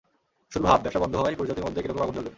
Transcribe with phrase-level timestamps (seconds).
[0.51, 2.29] শুধু ভাব, ব্যবসা বন্ধ হওয়ায় পুরুষজাতির মধ্যে কিরকম আগুন জ্বলবে!